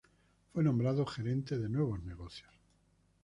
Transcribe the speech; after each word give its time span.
Fue 0.51 0.63
nombrado 0.63 1.05
Gerente 1.05 1.59
de 1.59 1.69
nuevos 1.69 2.01
negocios. 2.03 2.49